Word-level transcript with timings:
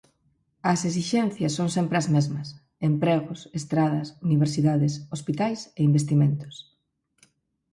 As 0.71 0.79
esixencias 0.89 1.55
son 1.57 1.69
sempre 1.77 1.95
as 2.01 2.07
mesmas: 2.15 2.47
empregos, 2.89 3.39
estradas, 3.59 4.07
universidades, 4.27 4.93
hospitais 5.15 5.59
e 5.79 5.81
investimentos. 5.89 6.55